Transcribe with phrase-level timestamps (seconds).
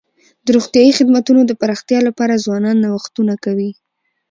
[0.45, 3.71] د روغتیايي خدمتونو د پراختیا لپاره ځوانان نوښتونه کوي.